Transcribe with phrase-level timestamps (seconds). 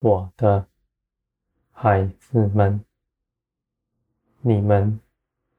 [0.00, 0.66] 我的
[1.72, 2.82] 孩子们，
[4.40, 4.98] 你们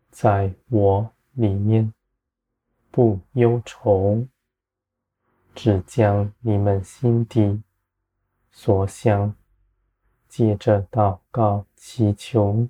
[0.09, 1.93] 在我里面
[2.89, 4.25] 不忧愁，
[5.53, 7.61] 只将你们心底
[8.49, 9.35] 所想，
[10.27, 12.67] 借着祷告祈求，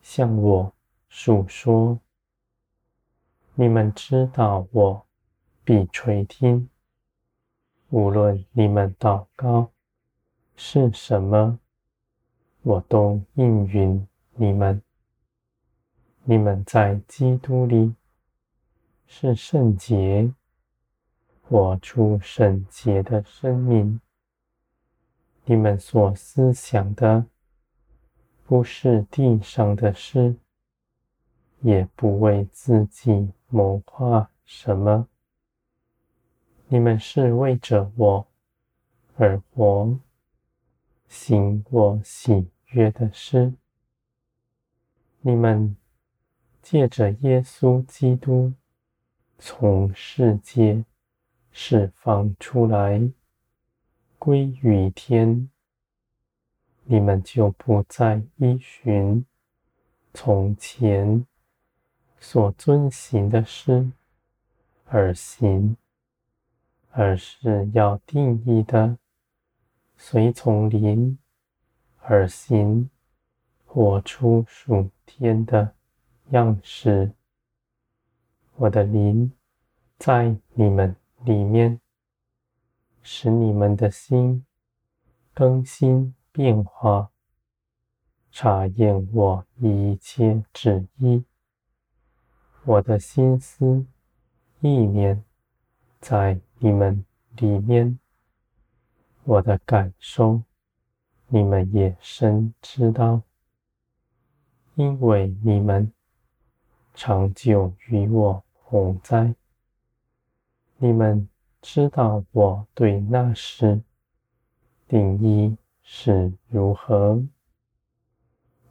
[0.00, 0.72] 向我
[1.10, 2.00] 诉说。
[3.54, 5.06] 你们知道我
[5.64, 6.70] 必垂听，
[7.90, 9.70] 无论你们祷告
[10.60, 11.60] 是什么，
[12.62, 14.04] 我都应允
[14.34, 14.82] 你们。
[16.24, 17.94] 你们在基督里
[19.06, 20.34] 是圣洁，
[21.42, 24.00] 活出圣洁的生命。
[25.44, 27.24] 你们所思想的
[28.44, 30.34] 不是地上的事，
[31.60, 33.30] 也不为自己。
[33.46, 35.06] 谋划什么？
[36.66, 38.26] 你们是为着我
[39.16, 39.98] 而活，
[41.08, 43.54] 行我喜悦的事。
[45.20, 45.76] 你们
[46.62, 48.52] 借着耶稣基督
[49.38, 50.84] 从世界
[51.50, 53.10] 释放出来，
[54.18, 55.50] 归于天，
[56.84, 59.24] 你们就不再依循
[60.14, 61.26] 从前。
[62.20, 63.92] 所遵行的事
[64.86, 65.76] 而行，
[66.90, 68.98] 而是要定义的
[70.00, 71.18] 随从灵
[71.98, 72.88] 而行，
[73.66, 75.74] 活出属天的
[76.30, 77.12] 样式。
[78.54, 79.32] 我的灵
[79.98, 80.94] 在你们
[81.24, 81.80] 里面，
[83.02, 84.46] 使你们的心
[85.34, 87.10] 更新变化，
[88.30, 91.24] 查验我一切旨意。
[92.64, 93.84] 我的心思
[94.60, 95.24] 意念
[96.00, 97.04] 在你们
[97.36, 97.98] 里面，
[99.28, 100.40] 我的感受
[101.26, 103.20] 你们也深知道，
[104.74, 105.92] 因为你们
[106.94, 109.34] 长久与我同在，
[110.78, 111.28] 你们
[111.60, 113.82] 知道我对那时
[114.88, 117.22] 定义是如何，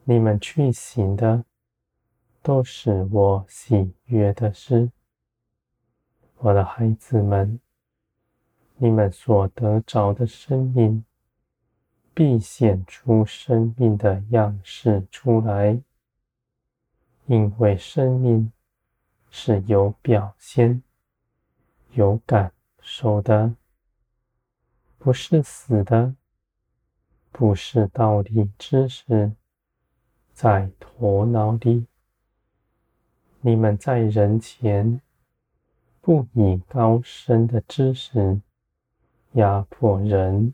[0.06, 1.46] 你们去行的。
[2.42, 4.90] 都是我喜悦的事，
[6.38, 7.60] 我的孩子们，
[8.80, 11.04] 你们所得着的生命，
[12.14, 15.82] 必显出生命的样式出来，
[17.26, 18.52] 因为生命
[19.32, 20.84] 是有表现、
[21.94, 23.56] 有感受的，
[25.00, 26.14] 不是死的，
[27.32, 29.32] 不是道理知识
[30.34, 31.88] 在头脑里。
[33.42, 35.02] 你们在人前
[36.00, 38.40] 不以高深的知识
[39.38, 40.54] 压迫人，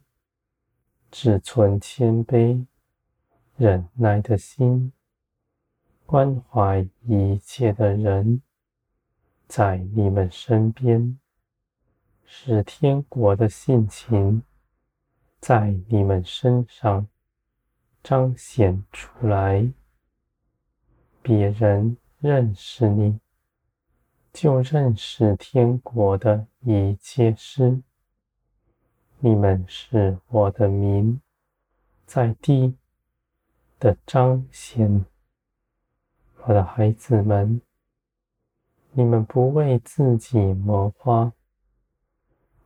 [1.09, 2.65] 只存谦卑
[3.55, 4.91] 忍耐的心，
[6.05, 8.41] 关怀一切的人，
[9.47, 11.17] 在你们身边，
[12.25, 14.43] 使天国的性情
[15.39, 17.07] 在你们身上
[18.03, 19.71] 彰显出来，
[21.21, 21.97] 别人。
[22.19, 23.19] 认识你，
[24.31, 27.81] 就认识天国的一切事。
[29.25, 31.21] 你们是我的名
[32.05, 32.75] 在地
[33.79, 35.05] 的彰显，
[36.41, 37.61] 我的孩子们，
[38.91, 41.31] 你们不为自己谋划，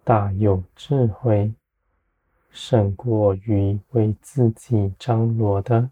[0.03, 1.53] 大有智慧，
[2.49, 5.91] 胜过于为自己张罗的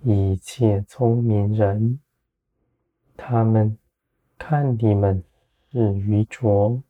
[0.00, 2.00] 一切聪明人。
[3.18, 3.76] 他们
[4.38, 5.22] 看你们
[5.70, 6.82] 是愚拙，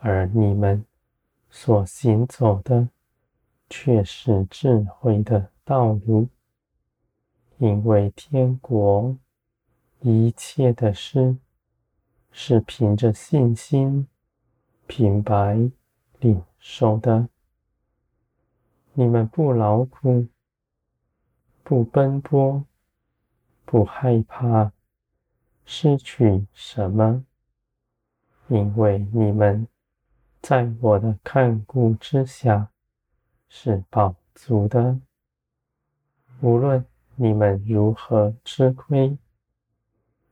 [0.00, 0.84] 而你们
[1.50, 2.88] 所行走的
[3.68, 6.28] 却是智慧的道路。
[7.58, 9.18] 因为天国
[10.00, 11.36] 一切的事
[12.30, 14.08] 是凭着信心
[14.86, 15.70] 平白
[16.20, 17.28] 领受的。
[18.94, 20.26] 你们不劳苦，
[21.62, 22.64] 不奔波，
[23.64, 24.72] 不害怕。
[25.64, 27.24] 失去什么？
[28.48, 29.68] 因为你们
[30.40, 32.70] 在我的看顾之下
[33.48, 34.98] 是饱足的。
[36.40, 36.84] 无论
[37.16, 39.18] 你们如何吃亏，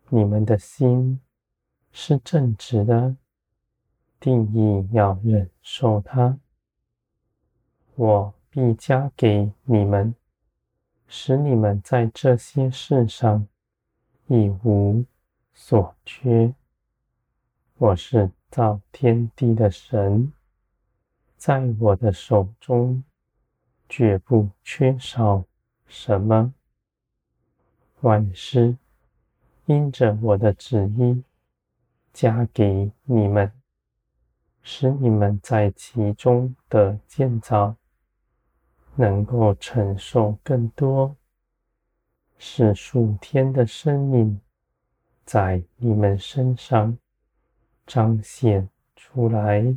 [0.09, 1.21] 你们的心
[1.93, 3.17] 是正直的，
[4.19, 6.39] 定义要忍受它。
[7.95, 10.15] 我必加给你们，
[11.07, 13.47] 使你们在这些事上
[14.29, 15.05] 一无
[15.53, 16.55] 所缺。
[17.81, 20.33] 我是造天地的神，
[21.37, 23.05] 在我的手中
[23.89, 25.45] 绝不缺少
[25.87, 26.53] 什么。
[28.01, 28.77] 万事
[29.67, 31.23] 因着我的旨意
[32.13, 33.53] 加给你们，
[34.61, 37.77] 使你们在其中的建造
[38.97, 41.15] 能够承受更多，
[42.39, 44.41] 使数天的生命
[45.25, 46.99] 在你们身上
[47.89, 49.75] 彰显出来。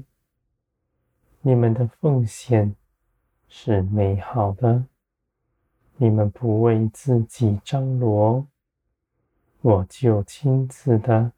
[1.39, 2.75] 你们的奉献
[3.47, 4.83] 是美好的，
[5.95, 8.45] 你们不为自己张罗，
[9.61, 11.31] 我就亲自的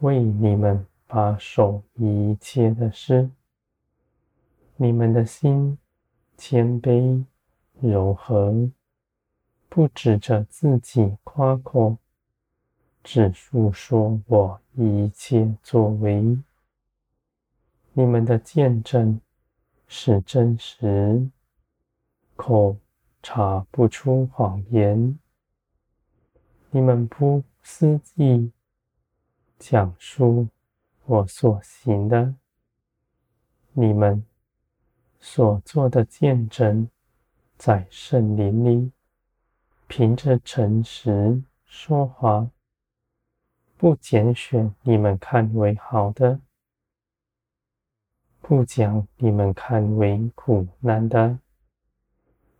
[0.00, 3.28] 为你们把守一切的事。
[4.76, 5.76] 你们的心
[6.38, 7.22] 谦卑
[7.80, 8.70] 柔和，
[9.68, 11.98] 不指着自己夸口，
[13.02, 16.38] 只述说我一切作为。
[17.92, 19.20] 你们的见证
[19.86, 21.28] 是真实，
[22.36, 22.76] 口
[23.22, 25.18] 查不出谎言。
[26.70, 28.50] 你们不私议
[29.58, 30.48] 讲述
[31.04, 32.34] 我所行的，
[33.72, 34.24] 你们
[35.20, 36.88] 所做的见证，
[37.58, 38.90] 在圣灵里，
[39.86, 42.48] 凭着诚实说话，
[43.82, 46.38] 不拣选你们看为好的。
[48.40, 51.40] 不将你们看为苦难的，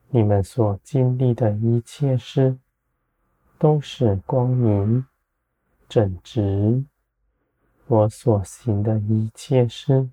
[0.09, 2.59] 你们所经历的一切事，
[3.57, 5.07] 都是光明
[5.89, 6.85] 正直；
[7.87, 10.11] 我所行的一切事，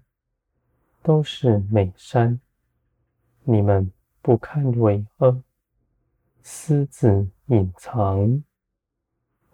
[1.01, 2.39] 都是美善。
[3.41, 3.91] 你们
[4.21, 5.41] 不看为恶，
[6.43, 8.43] 私自隐藏。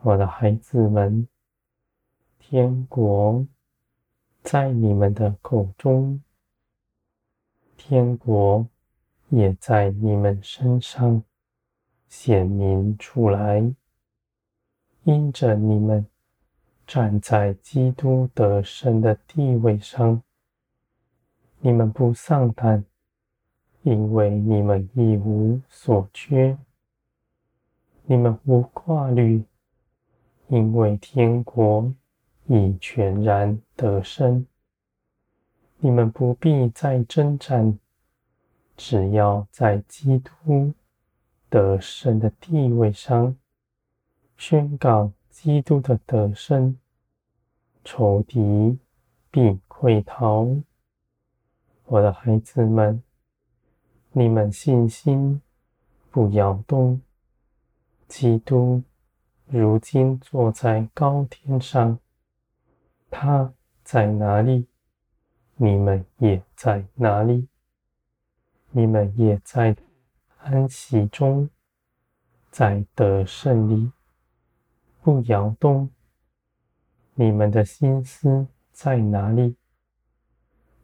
[0.01, 1.25] 我的孩子们，
[2.47, 3.43] 天国。
[4.43, 6.21] 在你们的口中，
[7.75, 8.67] 天国
[9.29, 11.23] 也在你们身上
[12.07, 13.73] 显明出来。
[15.05, 16.05] 因着你们
[16.85, 20.21] 站在基督得胜的地位上，
[21.61, 22.85] 你们不丧胆，
[23.81, 26.55] 因为你们一无所缺；
[28.03, 29.43] 你们无挂虑，
[30.49, 31.91] 因为天国。
[32.47, 34.45] 已全然得胜，
[35.79, 37.79] 你们不必再征战，
[38.77, 40.73] 只要在基督
[41.49, 43.35] 得胜的地位上
[44.37, 46.77] 宣告基督的得胜，
[47.83, 48.77] 仇敌
[49.31, 50.47] 必溃逃。
[51.85, 53.01] 我的孩子们，
[54.11, 55.41] 你们信心
[56.11, 57.01] 不摇动，
[58.07, 58.83] 基督
[59.47, 61.99] 如今坐在高天上。
[63.17, 64.67] 他在哪里，
[65.55, 67.47] 你们也在哪里。
[68.71, 69.73] 你们也在
[70.39, 71.49] 安息中，
[72.51, 73.89] 在得胜利，
[75.01, 75.89] 不摇动。
[77.13, 79.55] 你们的心思在哪里？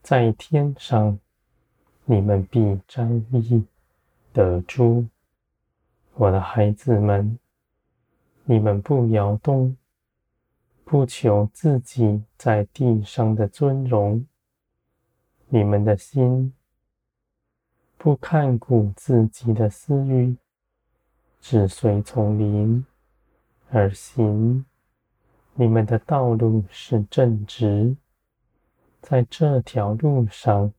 [0.01, 1.19] 在天上，
[2.05, 3.67] 你们必站立
[4.31, 5.05] 得住。
[6.13, 7.37] 我的孩子们，
[8.45, 9.75] 你们不摇动。
[10.91, 14.27] 不求自己在地上的尊荣，
[15.47, 16.53] 你们的心
[17.97, 20.35] 不看顾自己的私欲，
[21.39, 22.85] 只随从灵
[23.69, 24.65] 而行。
[25.53, 27.95] 你们的道路是正直，
[29.01, 30.73] 在这条路上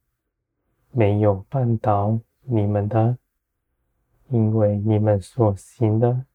[0.90, 3.16] 没有绊倒你们的，
[4.28, 6.26] 因为你们所行的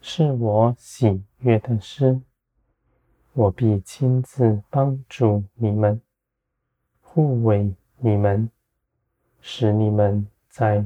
[0.00, 2.22] 是我喜悦的事。
[3.36, 6.00] 我必亲自帮助你们，
[7.00, 8.48] 护卫你们，
[9.40, 10.84] 使你们在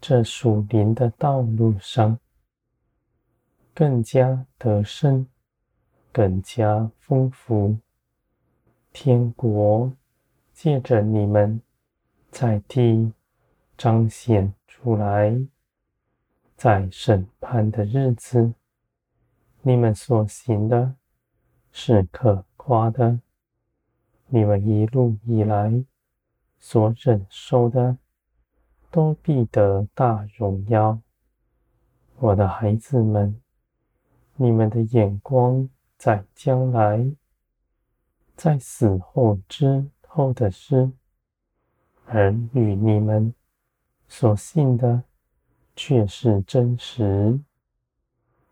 [0.00, 2.18] 这属灵的道路上
[3.74, 5.26] 更加得胜，
[6.10, 7.76] 更加丰富。
[8.90, 9.92] 天国
[10.54, 11.60] 借着你们
[12.30, 13.12] 在地
[13.76, 15.38] 彰显出来，
[16.56, 18.54] 在审判的日子，
[19.60, 20.94] 你们所行的。
[21.78, 23.20] 是可夸的，
[24.28, 25.84] 你们一路以来
[26.58, 27.98] 所忍受的，
[28.90, 30.98] 都必得大荣耀。
[32.18, 33.38] 我的孩子们，
[34.36, 35.68] 你们的眼光
[35.98, 37.12] 在将来，
[38.34, 40.90] 在死后之后的事，
[42.06, 43.34] 而与你们
[44.08, 45.02] 所信的
[45.76, 47.38] 却是真实，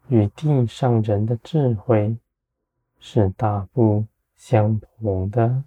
[0.08, 2.18] 与地上人的智慧。
[3.06, 5.62] 是大不相同的。